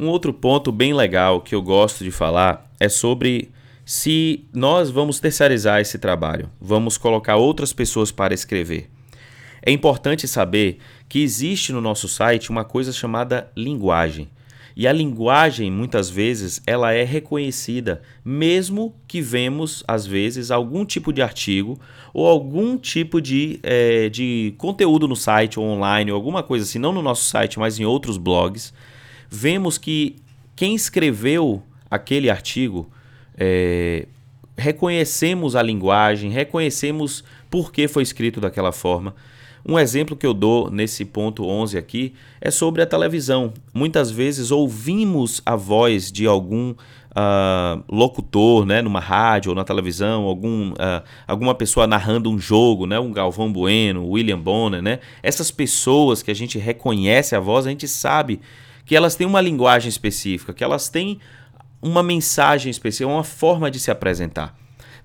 [0.00, 3.50] Um outro ponto bem legal que eu gosto de falar é sobre
[3.84, 8.88] se nós vamos terceirizar esse trabalho, vamos colocar outras pessoas para escrever.
[9.60, 14.30] É importante saber que existe no nosso site uma coisa chamada linguagem.
[14.74, 21.12] E a linguagem, muitas vezes, ela é reconhecida, mesmo que vemos, às vezes, algum tipo
[21.12, 21.78] de artigo
[22.14, 26.78] ou algum tipo de, é, de conteúdo no site ou online, ou alguma coisa assim,
[26.78, 28.72] não no nosso site, mas em outros blogs,
[29.30, 30.16] vemos que
[30.56, 32.90] quem escreveu aquele artigo,
[33.36, 34.06] é,
[34.56, 39.14] reconhecemos a linguagem, reconhecemos por que foi escrito daquela forma.
[39.66, 43.52] Um exemplo que eu dou nesse ponto 11 aqui é sobre a televisão.
[43.74, 50.24] Muitas vezes ouvimos a voz de algum uh, locutor, né, numa rádio ou na televisão,
[50.24, 55.00] algum, uh, alguma pessoa narrando um jogo, né, um Galvão Bueno, William Bonner, né?
[55.22, 58.40] Essas pessoas que a gente reconhece a voz, a gente sabe
[58.90, 61.20] que elas têm uma linguagem específica, que elas têm
[61.80, 64.52] uma mensagem específica, uma forma de se apresentar.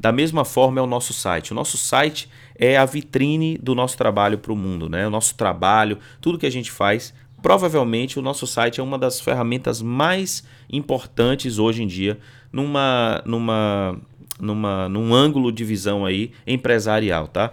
[0.00, 1.52] Da mesma forma é o nosso site.
[1.52, 5.06] O nosso site é a vitrine do nosso trabalho para o mundo, né?
[5.06, 7.12] O nosso trabalho, tudo que a gente faz.
[7.42, 10.42] Provavelmente o nosso site é uma das ferramentas mais
[10.72, 12.18] importantes hoje em dia
[12.50, 14.00] numa, numa,
[14.40, 17.52] numa, num ângulo de visão aí empresarial, tá?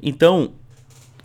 [0.00, 0.52] Então,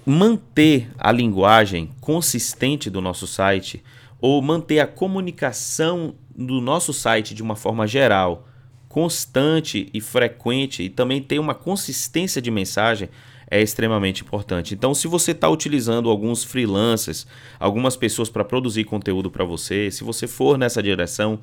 [0.05, 3.81] manter a linguagem consistente do nosso site
[4.23, 8.47] ou manter a comunicação do nosso site de uma forma geral,
[8.87, 13.09] constante e frequente e também ter uma consistência de mensagem
[13.51, 14.73] é extremamente importante.
[14.73, 17.27] Então, se você está utilizando alguns freelancers,
[17.59, 21.41] algumas pessoas para produzir conteúdo para você, se você for nessa direção,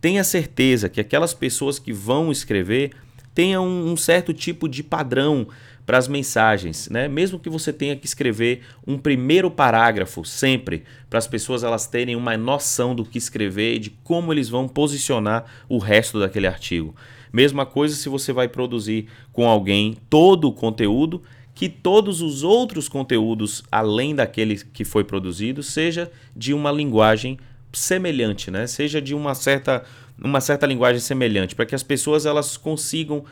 [0.00, 2.90] tenha certeza que aquelas pessoas que vão escrever
[3.36, 5.46] tenham um certo tipo de padrão
[5.86, 7.06] para as mensagens, né?
[7.06, 12.16] Mesmo que você tenha que escrever um primeiro parágrafo sempre, para as pessoas elas terem
[12.16, 16.94] uma noção do que escrever e de como eles vão posicionar o resto daquele artigo.
[17.32, 21.22] Mesma coisa se você vai produzir com alguém todo o conteúdo,
[21.54, 27.38] que todos os outros conteúdos além daquele que foi produzido seja de uma linguagem
[27.72, 28.66] semelhante, né?
[28.66, 29.84] Seja de uma certa
[30.18, 33.24] uma certa linguagem semelhante, para que as pessoas elas consigam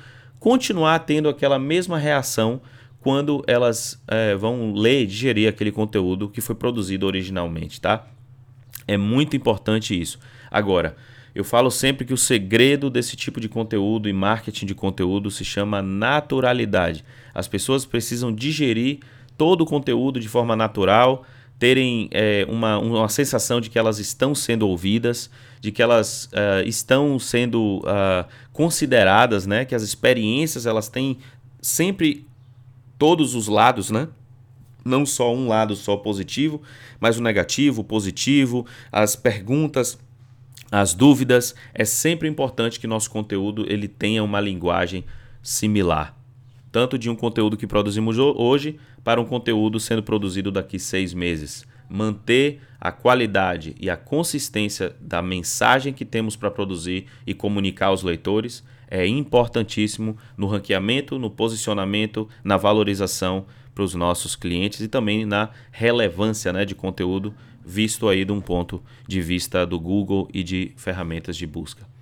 [0.44, 2.60] continuar tendo aquela mesma reação
[3.00, 8.06] quando elas é, vão ler digerir aquele conteúdo que foi produzido originalmente, tá?
[8.86, 10.18] É muito importante isso.
[10.50, 10.96] Agora,
[11.34, 15.46] eu falo sempre que o segredo desse tipo de conteúdo e marketing de conteúdo se
[15.46, 17.06] chama naturalidade.
[17.34, 18.98] As pessoas precisam digerir
[19.38, 21.24] todo o conteúdo de forma natural,
[21.64, 25.30] terem é, uma, uma sensação de que elas estão sendo ouvidas,
[25.62, 29.64] de que elas uh, estão sendo uh, consideradas, né?
[29.64, 31.16] Que as experiências elas têm
[31.62, 32.26] sempre
[32.98, 34.08] todos os lados, né?
[34.84, 36.60] Não só um lado só positivo,
[37.00, 39.98] mas o negativo, o positivo, as perguntas,
[40.70, 41.54] as dúvidas.
[41.72, 45.02] É sempre importante que nosso conteúdo ele tenha uma linguagem
[45.42, 46.14] similar,
[46.74, 51.64] tanto de um conteúdo que produzimos hoje para um conteúdo sendo produzido daqui seis meses
[51.88, 58.02] manter a qualidade e a consistência da mensagem que temos para produzir e comunicar aos
[58.02, 65.24] leitores é importantíssimo no ranqueamento, no posicionamento, na valorização para os nossos clientes e também
[65.24, 67.32] na relevância né, de conteúdo
[67.64, 71.93] visto aí de um ponto de vista do Google e de ferramentas de busca.